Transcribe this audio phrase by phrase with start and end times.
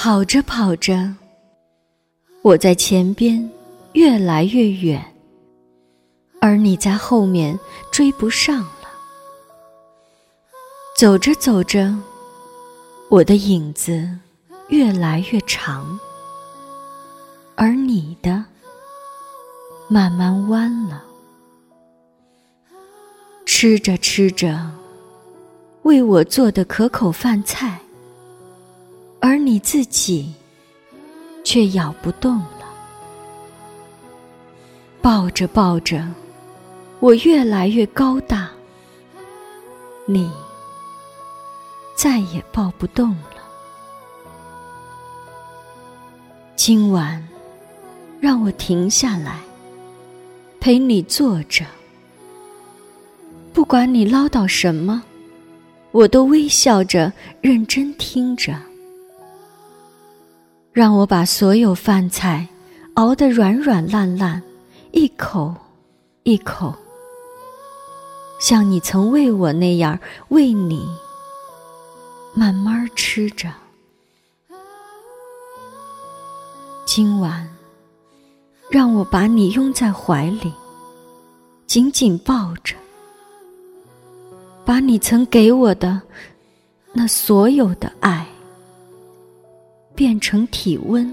[0.00, 1.12] 跑着跑着，
[2.42, 3.50] 我在前边
[3.94, 5.04] 越来越远，
[6.40, 7.58] 而你在后面
[7.90, 8.88] 追不上了。
[10.96, 11.92] 走着走着，
[13.08, 14.08] 我的影子
[14.68, 15.98] 越来越长，
[17.56, 18.44] 而你的
[19.88, 21.02] 慢慢弯了。
[23.44, 24.70] 吃着吃着，
[25.82, 27.80] 为我做的可口饭菜，
[29.20, 30.32] 而你自己
[31.44, 32.66] 却咬不动了。
[35.00, 36.06] 抱着抱着，
[37.00, 38.50] 我越来越高大，
[40.06, 40.30] 你。
[41.96, 43.42] 再也抱不动了。
[46.54, 47.26] 今晚，
[48.20, 49.40] 让我停下来，
[50.60, 51.64] 陪你坐着。
[53.52, 55.02] 不管你唠叨什么，
[55.90, 58.54] 我都微笑着认真听着。
[60.78, 62.46] 让我把所有饭菜
[62.94, 64.40] 熬得软软烂烂，
[64.92, 65.52] 一口
[66.22, 66.72] 一口，
[68.38, 70.88] 像你曾喂我那样喂你。
[72.32, 73.52] 慢慢吃着，
[76.86, 77.48] 今晚
[78.70, 80.52] 让我把你拥在怀里，
[81.66, 82.76] 紧紧抱着，
[84.64, 86.00] 把你曾给我的
[86.92, 88.24] 那所有的爱
[89.98, 91.12] 变成体温，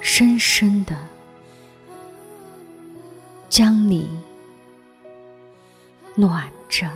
[0.00, 0.96] 深深的
[3.48, 4.08] 将你
[6.14, 6.88] 暖着。